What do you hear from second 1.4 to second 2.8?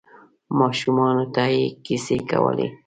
یې کیسې کولې.